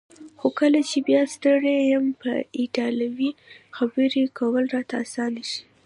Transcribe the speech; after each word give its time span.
خو 0.39 0.47
کله 0.59 0.79
چې 0.89 0.97
بیا 1.07 1.21
ستړی 1.35 1.75
یم 1.91 2.05
په 2.21 2.31
ایټالوي 2.59 3.29
خبرې 3.77 4.23
کول 4.37 4.63
راته 4.75 4.95
اسانه 5.05 5.41
شي. 5.49 5.61